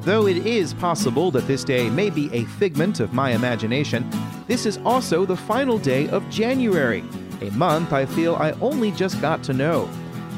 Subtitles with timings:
[0.00, 4.08] Though it is possible that this day may be a figment of my imagination,
[4.46, 7.02] this is also the final day of January,
[7.40, 9.88] a month I feel I only just got to know.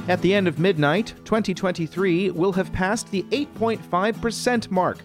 [0.08, 4.98] At the end of midnight, 2023 will have passed the 8.5% mark.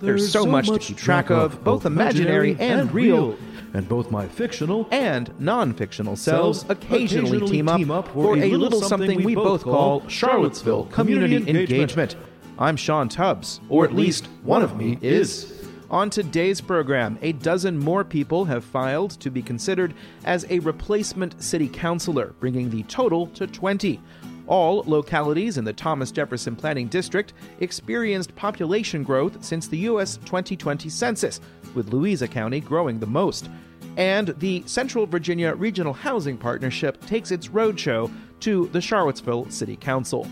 [0.00, 3.38] There's, so, much, to keep track of, both imaginary and real,
[3.74, 9.22] and both my fictional and non fictional selves occasionally, team, up for a little something
[9.22, 12.16] we both call Charlottesville Community Engagement.
[12.58, 15.58] I'm Sean Tubbs, or at least one of me is.
[15.90, 19.92] On today's program, a dozen more people have filed to be considered
[20.24, 24.00] as a replacement city councilor, bringing the total to 20.
[24.46, 30.16] All localities in the Thomas Jefferson Planning District experienced population growth since the U.S.
[30.16, 31.40] 2020 census,
[31.74, 33.48] with Louisa County growing the most.
[33.96, 40.26] And the Central Virginia Regional Housing Partnership takes its roadshow to the Charlottesville City Council.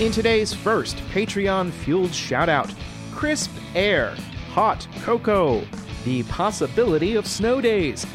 [0.00, 2.72] In today's first Patreon fueled shoutout,
[3.12, 4.14] crisp air,
[4.52, 5.66] hot cocoa,
[6.04, 8.06] the possibility of snow days.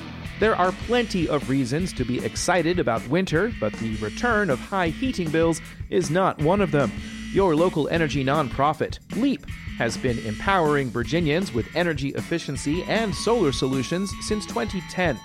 [0.43, 4.89] There are plenty of reasons to be excited about winter, but the return of high
[4.89, 6.91] heating bills is not one of them.
[7.31, 9.45] Your local energy nonprofit, LEAP,
[9.77, 15.17] has been empowering Virginians with energy efficiency and solar solutions since 2010.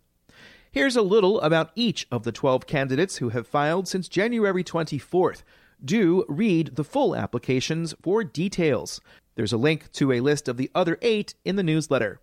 [0.70, 5.42] Here's a little about each of the 12 candidates who have filed since January 24th.
[5.84, 9.00] Do read the full applications for details.
[9.36, 12.20] There's a link to a list of the other eight in the newsletter.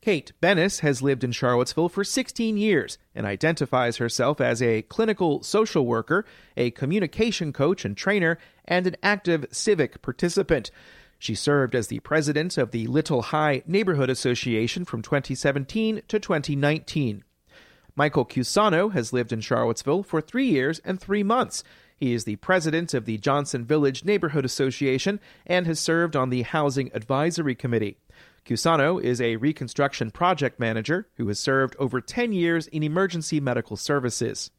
[0.00, 5.42] Kate Bennis has lived in Charlottesville for 16 years and identifies herself as a clinical
[5.42, 6.24] social worker,
[6.56, 10.70] a communication coach and trainer, and an active civic participant.
[11.18, 17.24] She served as the president of the Little High Neighborhood Association from 2017 to 2019.
[17.96, 21.64] Michael Cusano has lived in Charlottesville for three years and three months.
[21.96, 26.42] He is the president of the Johnson Village Neighborhood Association and has served on the
[26.42, 27.96] Housing Advisory Committee.
[28.44, 33.76] Cusano is a reconstruction project manager who has served over 10 years in emergency medical
[33.76, 34.50] services.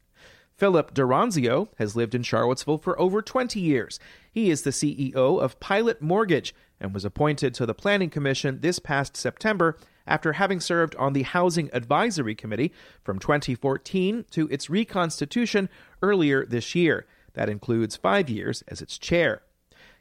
[0.56, 4.00] Philip d'Oronzio has lived in Charlottesville for over 20 years.
[4.32, 8.80] He is the CEO of Pilot Mortgage and was appointed to the Planning Commission this
[8.80, 9.78] past September
[10.08, 12.72] after having served on the Housing Advisory Committee
[13.04, 15.68] from 2014 to its reconstitution
[16.02, 17.06] earlier this year.
[17.34, 19.42] That includes five years as its chair.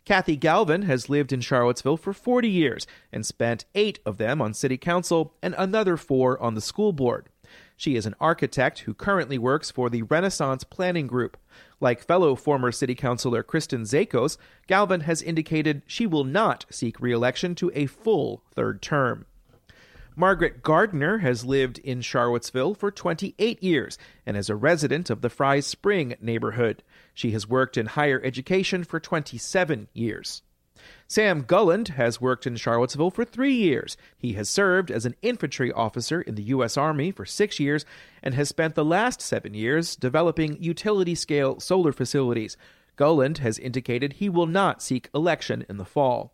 [0.05, 4.53] Kathy Galvin has lived in Charlottesville for 40 years and spent eight of them on
[4.53, 7.27] City Council and another four on the school board.
[7.75, 11.37] She is an architect who currently works for the Renaissance Planning Group.
[11.79, 17.11] Like fellow former City Councilor Kristen Szakos, Galvin has indicated she will not seek re
[17.11, 19.25] election to a full third term.
[20.19, 25.29] Margaret Gardner has lived in Charlottesville for 28 years and is a resident of the
[25.29, 26.81] Fry Spring neighborhood.
[27.13, 30.41] She has worked in higher education for 27 years.
[31.07, 33.95] Sam Gulland has worked in Charlottesville for three years.
[34.17, 36.77] He has served as an infantry officer in the U.S.
[36.77, 37.85] Army for six years
[38.23, 42.57] and has spent the last seven years developing utility scale solar facilities.
[42.95, 46.33] Gulland has indicated he will not seek election in the fall.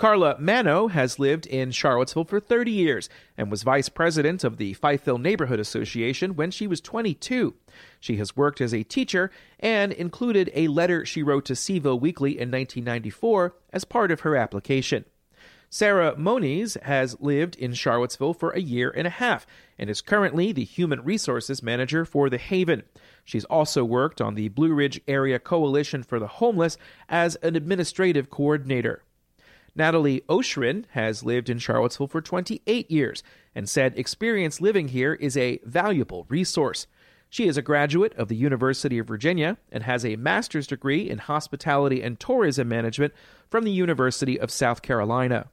[0.00, 4.72] Carla Mano has lived in Charlottesville for 30 years and was vice president of the
[4.76, 7.54] Fifeville Neighborhood Association when she was 22.
[8.00, 12.30] She has worked as a teacher and included a letter she wrote to Cville Weekly
[12.30, 15.04] in 1994 as part of her application.
[15.68, 19.46] Sarah Moniz has lived in Charlottesville for a year and a half
[19.78, 22.84] and is currently the Human Resources Manager for The Haven.
[23.22, 26.78] She's also worked on the Blue Ridge Area Coalition for the Homeless
[27.10, 29.02] as an administrative coordinator.
[29.74, 33.22] Natalie Oschrin has lived in Charlottesville for 28 years
[33.54, 36.86] and said experience living here is a valuable resource.
[37.28, 41.18] She is a graduate of the University of Virginia and has a master's degree in
[41.18, 43.14] hospitality and tourism management
[43.48, 45.48] from the University of South Carolina.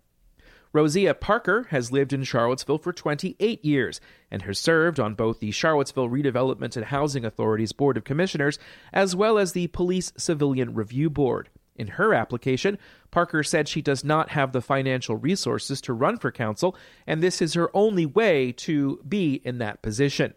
[0.74, 5.52] Rosia Parker has lived in Charlottesville for 28 years and has served on both the
[5.52, 8.60] Charlottesville Redevelopment and Housing Authority's Board of Commissioners
[8.92, 11.50] as well as the Police Civilian Review Board.
[11.78, 12.78] In her application,
[13.12, 16.76] Parker said she does not have the financial resources to run for council,
[17.06, 20.34] and this is her only way to be in that position.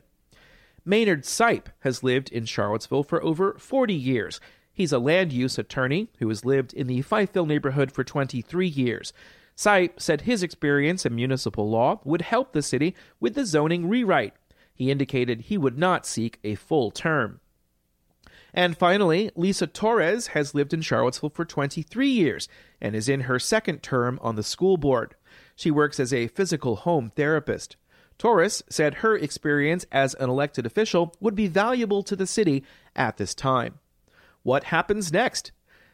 [0.84, 4.40] Maynard Sipe has lived in Charlottesville for over 40 years.
[4.72, 9.12] He's a land use attorney who has lived in the Fifeville neighborhood for 23 years.
[9.56, 14.34] Sipe said his experience in municipal law would help the city with the zoning rewrite.
[14.74, 17.40] He indicated he would not seek a full term.
[18.52, 22.48] And finally, Lisa Torres has lived in Charlottesville for 23 years
[22.80, 25.14] and is in her second term on the school board.
[25.54, 27.76] She works as a physical home therapist.
[28.18, 32.64] Torres said her experience as an elected official would be valuable to the city
[32.94, 33.78] at this time.
[34.42, 35.52] What happens next?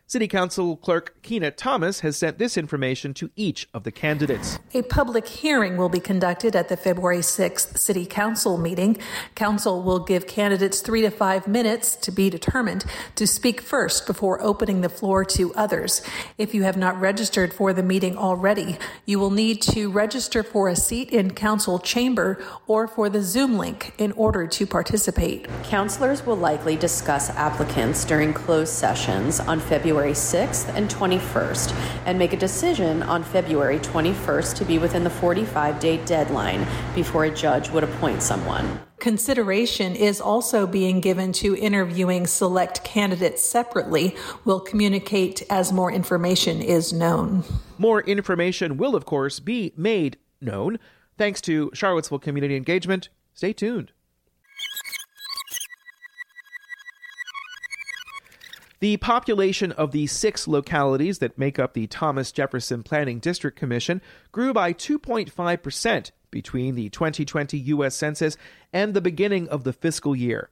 [0.08, 4.56] City Council Clerk Keena Thomas has sent this information to each of the candidates.
[4.73, 8.99] A public hearing will be conducted at the February 6th City Council meeting.
[9.35, 12.85] Council will give candidates three to five minutes to be determined
[13.17, 16.03] to speak first before opening the floor to others.
[16.38, 20.69] If you have not registered for the meeting already, you will need to register for
[20.69, 25.49] a seat in Council chamber or for the Zoom link in order to participate.
[25.64, 31.72] Councilors will likely discuss applicants during closed sessions on February February 6th and 21st
[32.04, 37.25] and make a decision on February 21st to be within the 45 day deadline before
[37.25, 38.78] a judge would appoint someone.
[38.98, 44.14] Consideration is also being given to interviewing select candidates separately.
[44.44, 47.44] We'll communicate as more information is known.
[47.78, 50.78] More information will, of course, be made known
[51.16, 53.08] thanks to Charlottesville Community Engagement.
[53.32, 53.93] Stay tuned.
[58.78, 64.02] The population of the six localities that make up the Thomas Jefferson Planning District Commission
[64.32, 67.94] grew by 2.5% between the 2020 U.S.
[67.94, 68.37] Census
[68.75, 70.50] and the beginning of the fiscal year.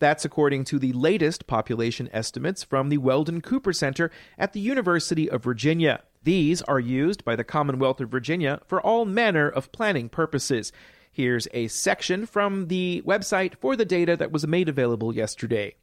[0.00, 5.30] That's according to the latest population estimates from the Weldon Cooper Center at the University
[5.30, 6.02] of Virginia.
[6.24, 10.72] These are used by the Commonwealth of Virginia for all manner of planning purposes.
[11.12, 15.76] Here's a section from the website for the data that was made available yesterday.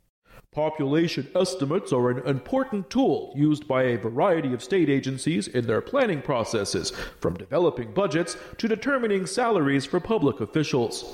[0.51, 5.79] Population estimates are an important tool used by a variety of state agencies in their
[5.79, 11.05] planning processes, from developing budgets to determining salaries for public officials.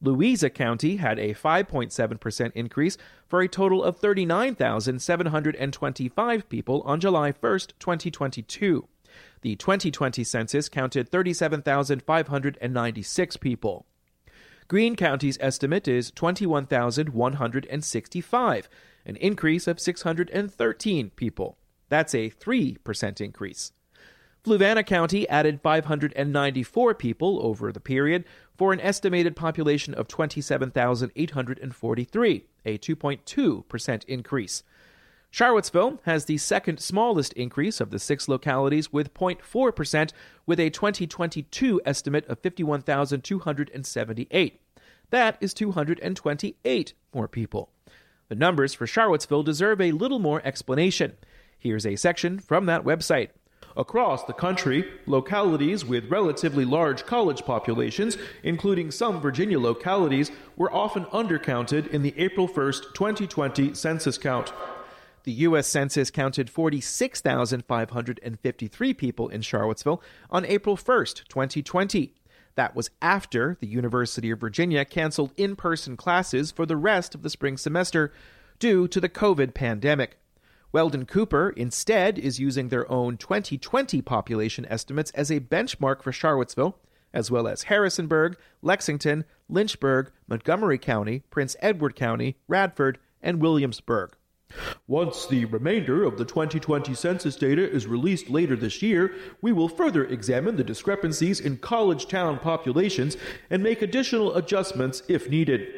[0.00, 7.72] Louisa County had a 5.7% increase for a total of 39,725 people on July 1st,
[7.80, 8.86] 2022.
[9.40, 13.87] The 2020 census counted 37,596 people.
[14.68, 18.68] Greene County's estimate is 21,165,
[19.06, 21.56] an increase of 613 people.
[21.88, 23.72] That's a 3% increase.
[24.44, 28.26] Fluvanna County added 594 people over the period
[28.58, 34.62] for an estimated population of 27,843, a 2.2% increase.
[35.30, 40.12] Charlottesville has the second smallest increase of the six localities with 0.4%,
[40.46, 44.60] with a 2022 estimate of 51,278.
[45.10, 47.70] That is 228 more people.
[48.28, 51.16] The numbers for Charlottesville deserve a little more explanation.
[51.58, 53.30] Here's a section from that website.
[53.76, 61.04] Across the country, localities with relatively large college populations, including some Virginia localities, were often
[61.06, 64.52] undercounted in the April 1, 2020 census count.
[65.28, 65.66] The U.S.
[65.66, 72.14] Census counted 46,553 people in Charlottesville on April 1st, 2020.
[72.54, 77.20] That was after the University of Virginia canceled in person classes for the rest of
[77.20, 78.10] the spring semester
[78.58, 80.16] due to the COVID pandemic.
[80.72, 86.78] Weldon Cooper instead is using their own 2020 population estimates as a benchmark for Charlottesville,
[87.12, 94.14] as well as Harrisonburg, Lexington, Lynchburg, Montgomery County, Prince Edward County, Radford, and Williamsburg.
[94.86, 99.68] Once the remainder of the 2020 census data is released later this year, we will
[99.68, 103.18] further examine the discrepancies in college town populations
[103.50, 105.68] and make additional adjustments if needed.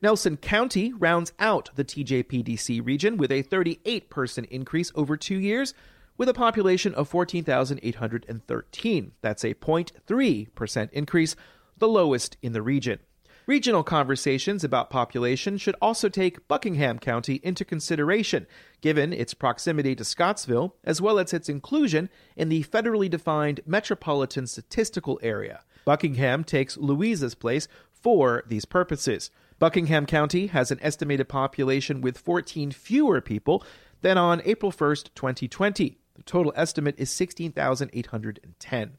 [0.00, 5.74] Nelson County rounds out the TJPDC region with a 38 person increase over two years,
[6.16, 9.12] with a population of 14,813.
[9.20, 11.36] That's a 0.3% increase,
[11.76, 13.00] the lowest in the region.
[13.48, 18.46] Regional conversations about population should also take Buckingham County into consideration,
[18.82, 24.46] given its proximity to Scottsville, as well as its inclusion in the federally defined Metropolitan
[24.46, 25.62] Statistical Area.
[25.86, 29.30] Buckingham takes Louisa's place for these purposes.
[29.58, 33.64] Buckingham County has an estimated population with 14 fewer people
[34.02, 35.96] than on April 1st, 2020.
[36.16, 38.98] The total estimate is 16,810.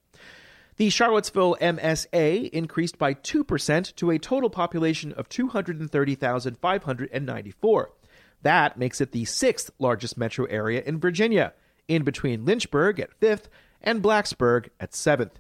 [0.79, 7.91] The Charlottesville MSA increased by 2% to a total population of 230,594.
[8.43, 11.51] That makes it the sixth largest metro area in Virginia,
[11.89, 13.50] in between Lynchburg at fifth
[13.81, 15.38] and Blacksburg at seventh.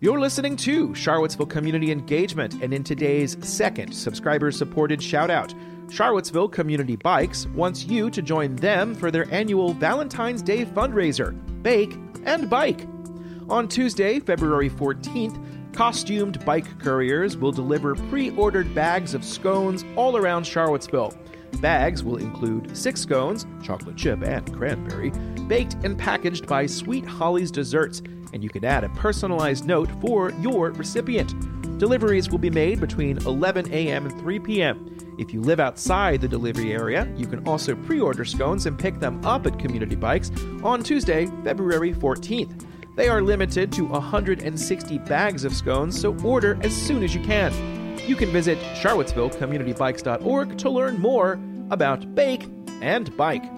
[0.00, 5.54] You're listening to Charlottesville Community Engagement, and in today's second subscriber supported shout out,
[5.90, 11.96] Charlottesville Community Bikes wants you to join them for their annual Valentine's Day fundraiser, Bake
[12.24, 12.86] and Bike.
[13.48, 20.16] On Tuesday, February 14th, costumed bike couriers will deliver pre ordered bags of scones all
[20.16, 21.16] around Charlottesville.
[21.60, 25.10] Bags will include six scones, chocolate chip and cranberry,
[25.46, 28.02] baked and packaged by Sweet Holly's Desserts,
[28.34, 31.34] and you can add a personalized note for your recipient.
[31.78, 34.06] Deliveries will be made between 11 a.m.
[34.06, 34.98] and 3 p.m.
[35.18, 39.00] If you live outside the delivery area, you can also pre order scones and pick
[39.00, 40.30] them up at Community Bikes
[40.62, 42.64] on Tuesday, February 14th.
[42.94, 47.52] They are limited to 160 bags of scones, so order as soon as you can.
[48.06, 52.46] You can visit charlottesvillecommunitybikes.org to learn more about Bake
[52.80, 53.57] and Bike.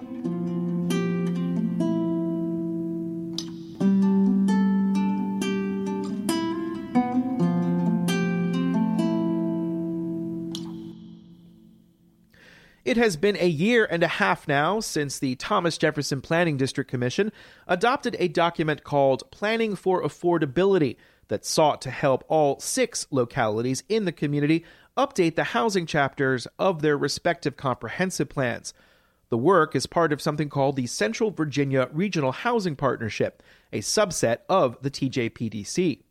[12.91, 16.91] It has been a year and a half now since the Thomas Jefferson Planning District
[16.91, 17.31] Commission
[17.65, 20.97] adopted a document called Planning for Affordability
[21.29, 24.65] that sought to help all six localities in the community
[24.97, 28.73] update the housing chapters of their respective comprehensive plans.
[29.29, 34.39] The work is part of something called the Central Virginia Regional Housing Partnership, a subset
[34.49, 36.01] of the TJPDC.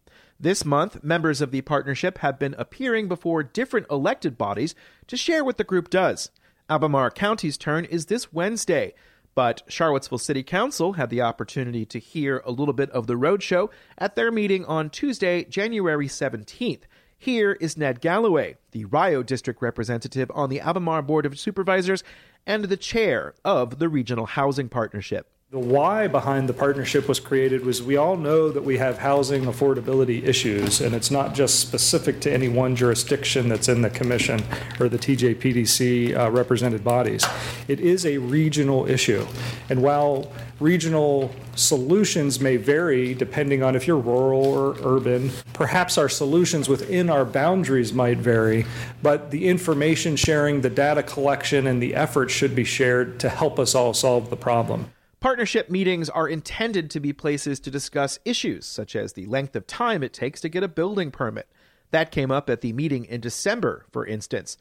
[0.43, 4.75] This month, members of the partnership have been appearing before different elected bodies
[5.09, 6.31] to share what the group does.
[6.71, 8.95] Albemarle County's turn is this Wednesday,
[9.35, 13.69] but Charlottesville City Council had the opportunity to hear a little bit of the roadshow
[13.99, 16.83] at their meeting on Tuesday, January 17th.
[17.19, 22.05] Here is Ned Gallaway, the Rio District representative on the Albemarle Board of Supervisors
[22.47, 25.29] and the chair of the Regional Housing Partnership.
[25.51, 29.47] The why behind the partnership was created was we all know that we have housing
[29.47, 34.45] affordability issues, and it's not just specific to any one jurisdiction that's in the commission
[34.79, 37.27] or the TJPDC uh, represented bodies.
[37.67, 39.27] It is a regional issue.
[39.69, 40.31] And while
[40.61, 47.11] regional solutions may vary depending on if you're rural or urban, perhaps our solutions within
[47.11, 48.67] our boundaries might vary,
[49.03, 53.59] but the information sharing, the data collection, and the effort should be shared to help
[53.59, 54.89] us all solve the problem.
[55.21, 59.67] Partnership meetings are intended to be places to discuss issues such as the length of
[59.67, 61.47] time it takes to get a building permit.
[61.91, 64.57] That came up at the meeting in December, for instance.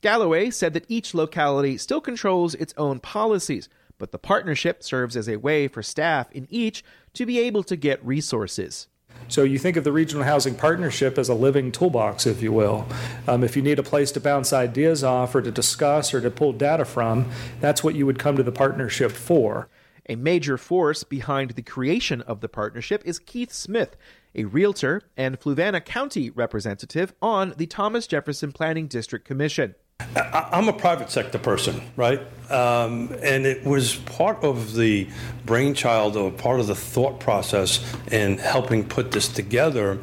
[0.00, 5.28] Gallaway said that each locality still controls its own policies, but the partnership serves as
[5.28, 8.88] a way for staff in each to be able to get resources.
[9.28, 12.86] So you think of the regional housing partnership as a living toolbox, if you will.
[13.26, 16.30] Um, if you need a place to bounce ideas off or to discuss or to
[16.30, 19.68] pull data from, that's what you would come to the partnership for.
[20.10, 23.94] A major force behind the creation of the partnership is Keith Smith,
[24.34, 29.74] a realtor and Fluvanna County representative on the Thomas Jefferson Planning District Commission.
[30.14, 32.20] I'm a private sector person, right?
[32.50, 35.08] Um, and it was part of the
[35.44, 39.98] brainchild or part of the thought process in helping put this together.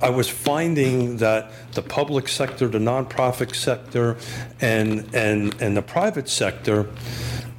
[0.00, 4.18] I was finding that the public sector, the nonprofit sector,
[4.60, 6.88] and and and the private sector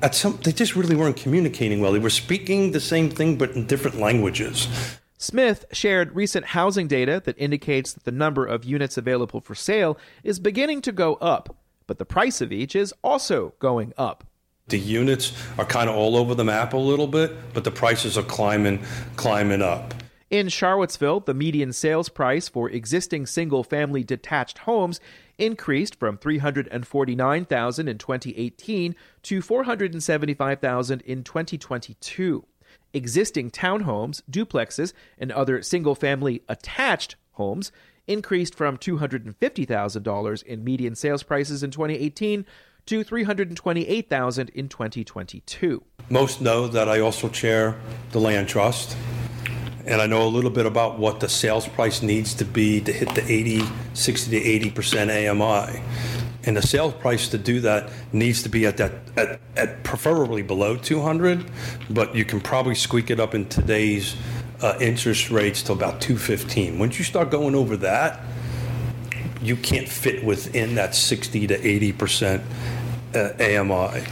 [0.01, 1.91] at some they just really weren't communicating well.
[1.91, 4.67] They were speaking the same thing but in different languages.
[5.17, 9.97] Smith shared recent housing data that indicates that the number of units available for sale
[10.23, 14.23] is beginning to go up, but the price of each is also going up.
[14.69, 18.17] The units are kind of all over the map a little bit, but the prices
[18.17, 18.81] are climbing
[19.17, 19.93] climbing up.
[20.29, 24.99] In Charlottesville, the median sales price for existing single family detached homes
[25.39, 32.45] increased from 349,000 in 2018 to 475,000 in 2022.
[32.93, 37.71] Existing townhomes, duplexes, and other single family attached homes
[38.07, 42.45] increased from $250,000 in median sales prices in 2018
[42.87, 45.83] to 328,000 in 2022.
[46.09, 47.79] Most know that I also chair
[48.11, 48.97] the land trust
[49.89, 52.93] and I know a little bit about what the sales price needs to be to
[52.93, 53.63] hit the 80,
[53.95, 55.81] 60 to 80 percent AMI.
[56.43, 60.43] And the sales price to do that needs to be at that at, at preferably
[60.43, 61.43] below 200,
[61.89, 64.15] but you can probably squeak it up in today's
[64.61, 66.77] uh, interest rates to about 215.
[66.77, 68.21] Once you start going over that,
[69.41, 72.43] you can't fit within that 60 to 80 percent
[73.15, 74.03] uh, AMI.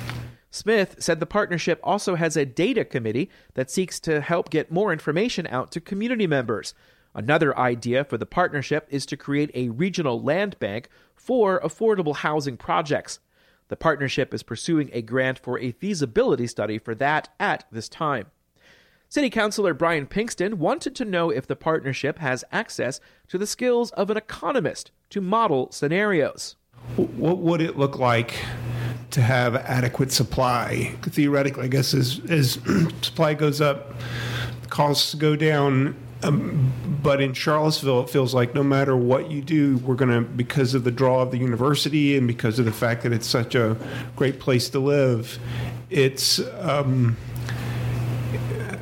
[0.57, 4.91] Smith said the partnership also has a data committee that seeks to help get more
[4.91, 6.73] information out to community members.
[7.13, 12.57] Another idea for the partnership is to create a regional land bank for affordable housing
[12.57, 13.19] projects.
[13.67, 18.31] The partnership is pursuing a grant for a feasibility study for that at this time.
[19.09, 23.91] City Councilor Brian Pinkston wanted to know if the partnership has access to the skills
[23.91, 26.55] of an economist to model scenarios.
[26.95, 28.33] What would it look like
[29.17, 30.95] to have adequate supply.
[31.01, 32.59] Theoretically, I guess as as
[33.01, 33.95] supply goes up,
[34.69, 35.95] costs go down.
[36.21, 36.71] Um,
[37.01, 40.73] but in Charlottesville, it feels like no matter what you do, we're going to, because
[40.73, 43.77] of the draw of the university and because of the fact that it's such a
[44.15, 45.37] great place to live,
[45.91, 47.17] it's, um,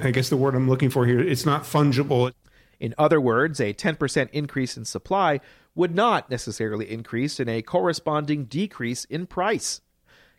[0.01, 2.31] I guess the word I'm looking for here, it's not fungible.
[2.79, 5.41] In other words, a 10% increase in supply
[5.75, 9.81] would not necessarily increase in a corresponding decrease in price.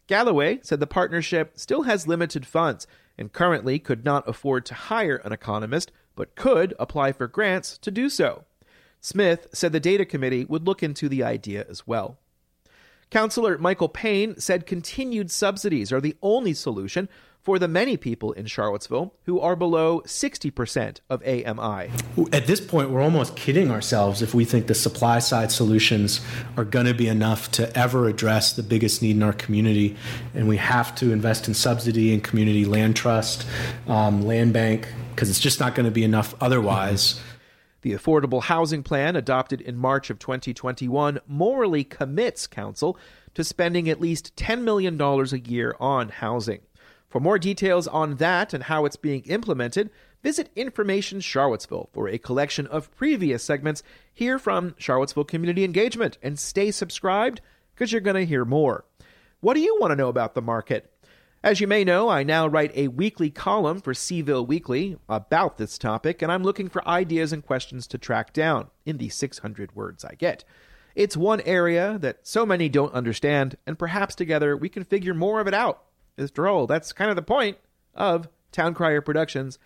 [0.06, 2.86] Gallaway said the partnership still has limited funds
[3.18, 7.90] and currently could not afford to hire an economist, but could apply for grants to
[7.90, 8.44] do so.
[9.00, 12.18] Smith said the data committee would look into the idea as well.
[13.10, 17.08] Councillor Michael Payne said continued subsidies are the only solution
[17.46, 21.92] for the many people in Charlottesville who are below 60% of AMI.
[22.32, 26.20] At this point, we're almost kidding ourselves if we think the supply side solutions
[26.56, 29.94] are going to be enough to ever address the biggest need in our community.
[30.34, 33.46] And we have to invest in subsidy and community land trust,
[33.86, 37.20] um, land bank, because it's just not going to be enough otherwise.
[37.82, 42.98] The Affordable Housing Plan, adopted in March of 2021, morally commits Council
[43.34, 46.62] to spending at least $10 million a year on housing.
[47.08, 49.90] For more details on that and how it's being implemented,
[50.22, 56.18] visit Information Charlottesville for a collection of previous segments here from Charlottesville Community Engagement.
[56.22, 57.40] And stay subscribed
[57.74, 58.84] because you're going to hear more.
[59.40, 60.92] What do you want to know about the market?
[61.42, 65.78] As you may know, I now write a weekly column for Cville Weekly about this
[65.78, 70.04] topic, and I'm looking for ideas and questions to track down in the 600 words
[70.04, 70.42] I get.
[70.96, 75.40] It's one area that so many don't understand, and perhaps together we can figure more
[75.40, 75.84] of it out.
[76.18, 76.66] After droll.
[76.66, 77.58] that's kind of the point
[77.94, 79.58] of Town Crier Productions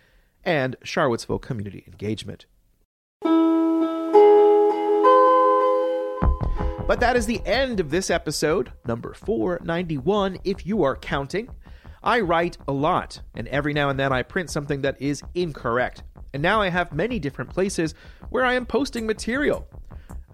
[0.45, 2.47] and Charlottesville Community Engagement.
[6.89, 11.49] But that is the end of this episode, number 491, if you are counting.
[12.03, 16.03] I write a lot, and every now and then I print something that is incorrect.
[16.35, 17.95] And now I have many different places
[18.31, 19.69] where I am posting material.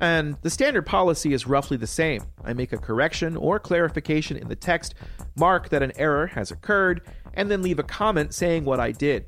[0.01, 2.23] And the standard policy is roughly the same.
[2.45, 4.95] I make a correction or clarification in the text,
[5.37, 7.03] mark that an error has occurred,
[7.35, 9.27] and then leave a comment saying what I did.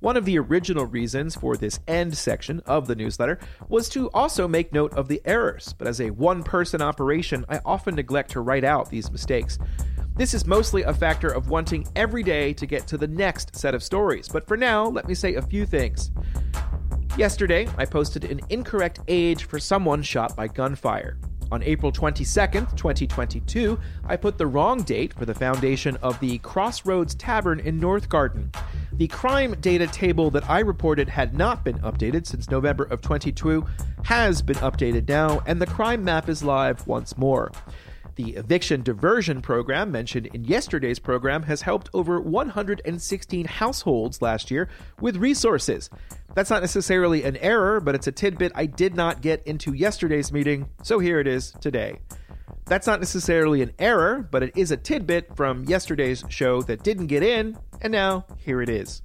[0.00, 4.48] One of the original reasons for this end section of the newsletter was to also
[4.48, 8.40] make note of the errors, but as a one person operation, I often neglect to
[8.40, 9.60] write out these mistakes.
[10.16, 13.74] This is mostly a factor of wanting every day to get to the next set
[13.76, 16.10] of stories, but for now, let me say a few things.
[17.18, 21.18] Yesterday, I posted an incorrect age for someone shot by gunfire.
[21.50, 27.14] On April 22nd, 2022, I put the wrong date for the foundation of the Crossroads
[27.14, 28.50] Tavern in North Garden.
[28.94, 33.66] The crime data table that I reported had not been updated since November of 22
[34.04, 37.52] has been updated now, and the crime map is live once more.
[38.16, 44.68] The eviction diversion program mentioned in yesterday's program has helped over 116 households last year
[45.00, 45.88] with resources.
[46.34, 50.32] That's not necessarily an error, but it's a tidbit I did not get into yesterday's
[50.32, 52.00] meeting, so here it is today.
[52.66, 57.08] That's not necessarily an error, but it is a tidbit from yesterday's show that didn't
[57.08, 59.02] get in, and now here it is.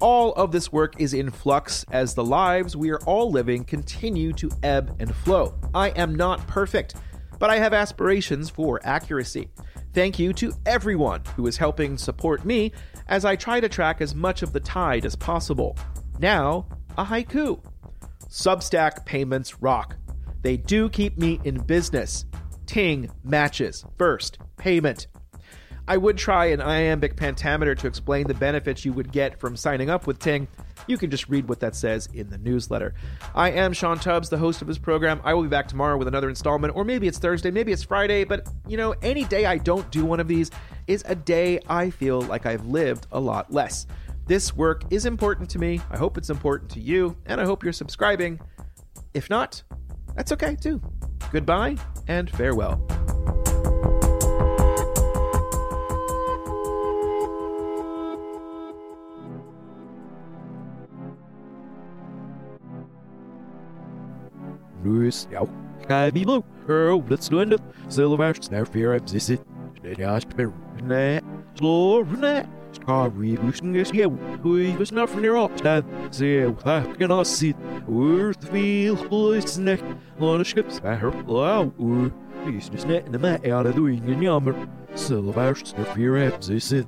[0.00, 4.32] All of this work is in flux as the lives we are all living continue
[4.34, 5.54] to ebb and flow.
[5.74, 6.94] I am not perfect
[7.42, 9.48] but I have aspirations for accuracy.
[9.94, 12.70] Thank you to everyone who is helping support me
[13.08, 15.76] as I try to track as much of the tide as possible.
[16.18, 17.60] Now, a haiku.
[18.28, 19.96] Substack payments rock.
[20.42, 22.24] They do keep me in business.
[22.66, 23.84] Ting matches.
[23.98, 25.06] First, payment.
[25.88, 29.90] I would try an iambic pentameter to explain the benefits you would get from signing
[29.90, 30.46] up with Ting.
[30.86, 32.94] You can just read what that says in the newsletter.
[33.34, 35.20] I am Sean Tubbs, the host of this program.
[35.24, 38.24] I will be back tomorrow with another installment, or maybe it's Thursday, maybe it's Friday,
[38.24, 40.50] but you know, any day I don't do one of these
[40.86, 43.86] is a day I feel like I've lived a lot less.
[44.26, 45.80] This work is important to me.
[45.90, 48.40] I hope it's important to you, and I hope you're subscribing.
[49.14, 49.62] If not,
[50.14, 50.80] that's okay too.
[51.32, 51.76] Goodbye
[52.08, 52.86] and farewell.
[69.14, 69.40] Let's it,
[69.84, 69.98] it,
[72.74, 74.12] det er just be ne, slå, ne, skal vi huske at skæv,
[74.44, 77.54] vi var snart for nær opstand, se, hvad kan jeg se,
[77.88, 79.82] Earth feel, boys, neck,
[80.20, 82.10] on a ship, spare, wow, uh,
[82.46, 84.54] he's just netting them out of doing in yammer,
[84.94, 86.86] silver, snare fear, I'm this it,